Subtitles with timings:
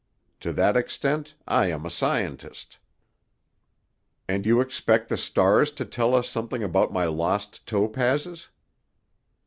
[0.39, 2.79] To that extent I am a scientist."
[4.27, 8.47] "And you expect the stars to tell us something about my lost topazes?"